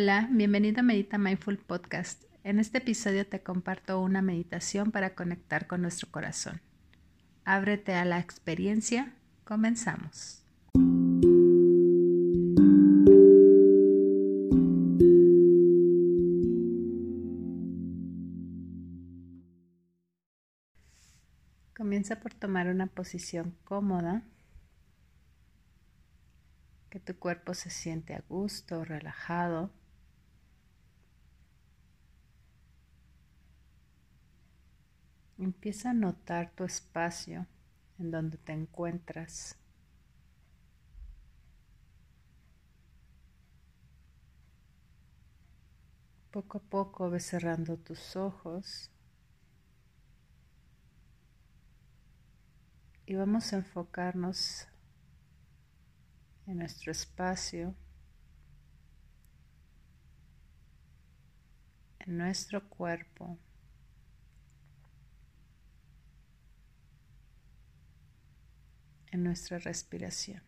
[0.00, 2.22] Hola, bienvenido a Medita Mindful Podcast.
[2.44, 6.60] En este episodio te comparto una meditación para conectar con nuestro corazón.
[7.44, 9.12] Ábrete a la experiencia.
[9.42, 10.44] Comenzamos.
[21.76, 24.22] Comienza por tomar una posición cómoda,
[26.88, 29.72] que tu cuerpo se siente a gusto, relajado.
[35.38, 37.46] Empieza a notar tu espacio
[38.00, 39.56] en donde te encuentras.
[46.32, 48.90] Poco a poco ves cerrando tus ojos
[53.06, 54.66] y vamos a enfocarnos
[56.46, 57.76] en nuestro espacio,
[62.00, 63.38] en nuestro cuerpo.
[69.12, 70.42] En nuestra respiración.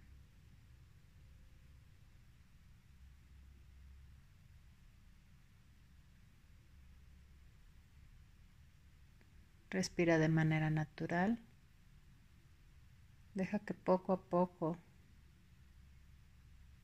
[9.70, 11.38] Respira de manera natural.
[13.34, 14.76] Deja que poco a poco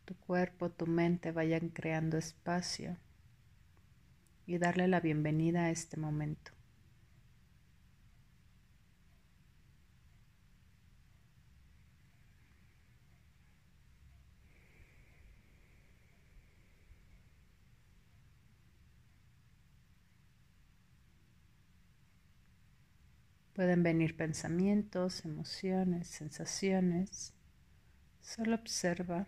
[0.04, 2.97] tu cuerpo, tu mente vayan creando espacio
[4.47, 6.55] y darle la bienvenida a este momento.
[23.56, 27.32] Pueden venir pensamientos, emociones, sensaciones.
[28.20, 29.26] Solo observa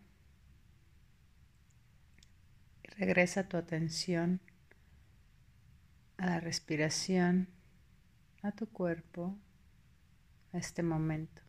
[2.83, 4.43] y regresa tu atención
[6.19, 7.49] a la respiración,
[8.43, 9.35] a tu cuerpo,
[10.53, 11.48] a este momento.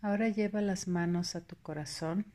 [0.00, 2.26] Ahora lleva las manos a tu corazón.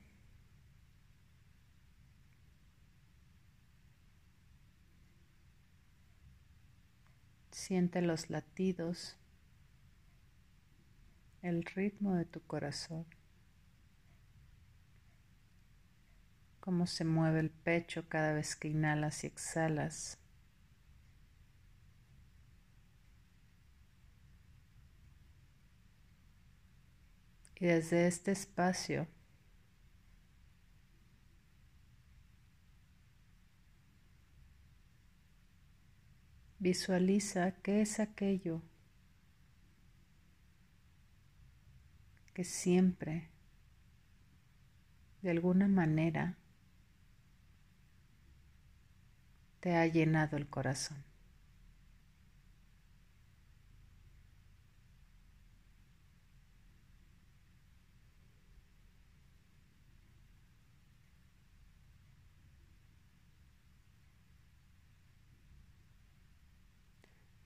[7.51, 9.15] Siente los latidos,
[11.41, 13.05] el ritmo de tu corazón,
[16.59, 20.17] cómo se mueve el pecho cada vez que inhalas y exhalas.
[27.63, 29.07] Desde este espacio
[36.59, 38.61] visualiza qué es aquello
[42.33, 43.29] que siempre,
[45.21, 46.35] de alguna manera,
[49.61, 51.12] te ha llenado el corazón.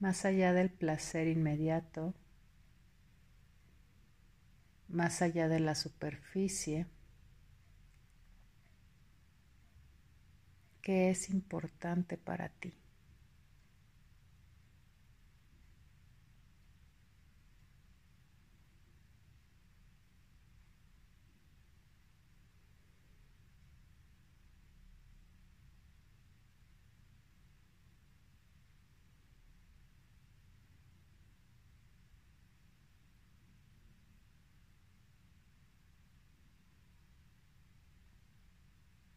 [0.00, 2.14] Más allá del placer inmediato,
[4.88, 6.86] más allá de la superficie,
[10.82, 12.74] que es importante para ti.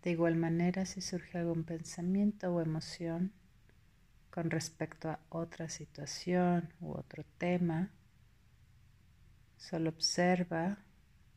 [0.04, 3.32] De igual manera, si surge algún pensamiento o emoción
[4.32, 7.92] con respecto a otra situación u otro tema,
[9.58, 10.80] solo observa,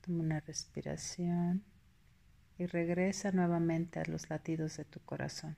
[0.00, 1.62] toma una respiración
[2.56, 5.56] y regresa nuevamente a los latidos de tu corazón.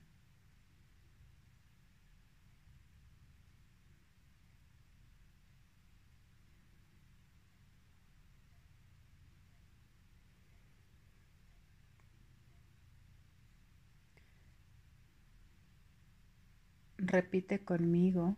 [17.07, 18.37] Repite conmigo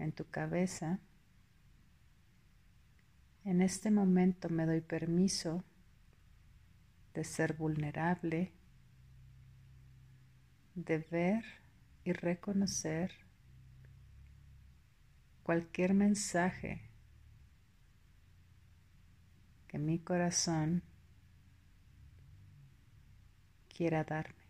[0.00, 0.98] en tu cabeza.
[3.44, 5.62] En este momento me doy permiso
[7.14, 8.52] de ser vulnerable,
[10.74, 11.44] de ver
[12.02, 13.12] y reconocer
[15.44, 16.90] cualquier mensaje
[19.68, 20.82] que mi corazón
[23.68, 24.43] quiera darme.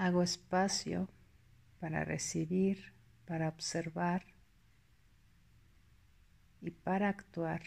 [0.00, 1.10] Hago espacio
[1.78, 2.94] para recibir,
[3.26, 4.24] para observar
[6.62, 7.60] y para actuar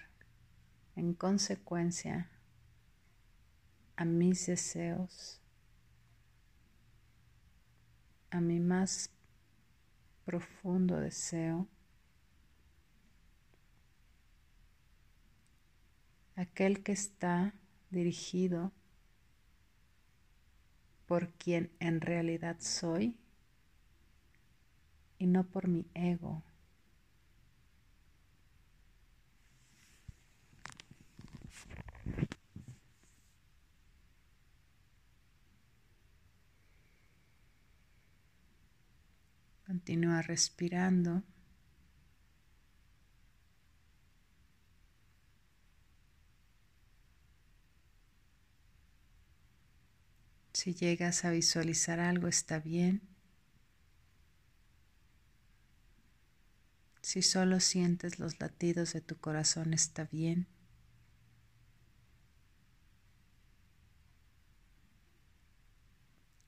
[0.95, 2.31] en consecuencia
[3.95, 5.39] a mis deseos,
[8.31, 9.11] a mi más
[10.25, 11.67] profundo deseo,
[16.35, 17.53] aquel que está
[17.91, 18.71] dirigido
[21.05, 23.17] por quien en realidad soy
[25.17, 26.43] y no por mi ego.
[39.65, 41.23] Continúa respirando.
[50.53, 53.01] Si llegas a visualizar algo está bien.
[57.01, 60.47] Si solo sientes los latidos de tu corazón está bien.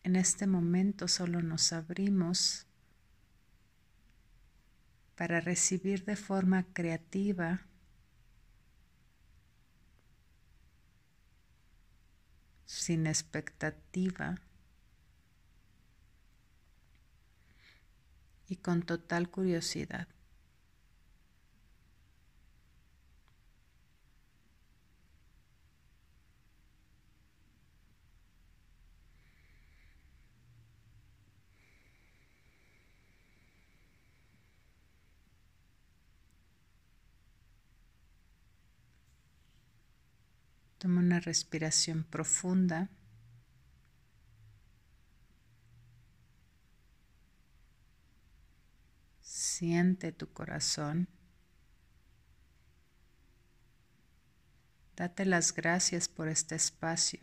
[0.04, 2.68] En este momento solo nos abrimos
[5.16, 7.66] para recibir de forma creativa
[12.86, 14.36] sin expectativa
[18.48, 20.08] y con total curiosidad.
[40.86, 42.92] Toma una respiración profunda.
[49.20, 51.08] Siente tu corazón.
[54.96, 57.22] Date las gracias por este espacio.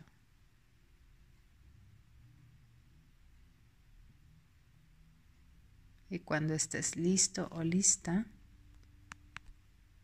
[6.09, 8.25] Y cuando estés listo o lista,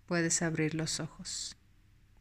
[0.05, 1.58] puedes abrir los ojos.